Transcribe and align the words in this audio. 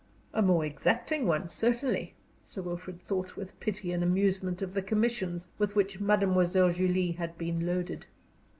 A 0.33 0.41
more 0.41 0.65
exacting 0.65 1.27
one, 1.27 1.47
certainly. 1.47 2.15
Sir 2.43 2.63
Wilfrid 2.63 2.99
thought 2.99 3.35
with 3.35 3.59
pity 3.59 3.91
and 3.91 4.01
amusement 4.01 4.63
of 4.63 4.73
the 4.73 4.81
commissions 4.81 5.49
with 5.59 5.75
which 5.75 5.99
Mademoiselle 5.99 6.71
Julie 6.71 7.11
had 7.11 7.37
been 7.37 7.67
loaded. 7.67 8.07